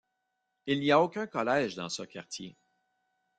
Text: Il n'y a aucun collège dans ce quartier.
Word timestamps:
Il 0.65 0.79
n'y 0.79 0.89
a 0.91 0.99
aucun 0.99 1.27
collège 1.27 1.75
dans 1.75 1.87
ce 1.89 2.01
quartier. 2.01 2.57